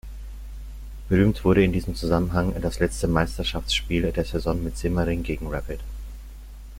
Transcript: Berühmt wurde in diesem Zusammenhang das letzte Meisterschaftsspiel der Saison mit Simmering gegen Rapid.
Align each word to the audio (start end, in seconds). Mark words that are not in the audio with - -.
Berühmt 1.09 1.45
wurde 1.45 1.63
in 1.63 1.73
diesem 1.73 1.93
Zusammenhang 1.93 2.59
das 2.59 2.79
letzte 2.79 3.07
Meisterschaftsspiel 3.07 4.11
der 4.11 4.25
Saison 4.25 4.63
mit 4.63 4.75
Simmering 4.75 5.21
gegen 5.21 5.45
Rapid. 5.45 5.79